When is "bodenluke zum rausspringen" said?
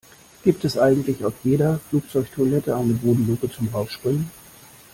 2.93-4.31